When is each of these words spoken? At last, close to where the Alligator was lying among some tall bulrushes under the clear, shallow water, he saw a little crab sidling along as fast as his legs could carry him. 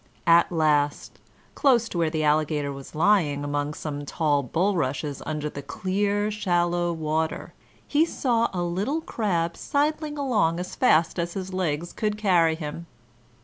At 0.25 0.51
last, 0.51 1.19
close 1.53 1.87
to 1.89 1.99
where 1.99 2.09
the 2.09 2.23
Alligator 2.23 2.73
was 2.73 2.95
lying 2.95 3.43
among 3.43 3.75
some 3.75 4.03
tall 4.03 4.41
bulrushes 4.41 5.21
under 5.27 5.47
the 5.47 5.61
clear, 5.61 6.31
shallow 6.31 6.91
water, 6.91 7.53
he 7.87 8.03
saw 8.03 8.49
a 8.51 8.63
little 8.63 9.01
crab 9.01 9.55
sidling 9.55 10.17
along 10.17 10.59
as 10.59 10.73
fast 10.73 11.19
as 11.19 11.33
his 11.33 11.53
legs 11.53 11.93
could 11.93 12.17
carry 12.17 12.55
him. 12.55 12.87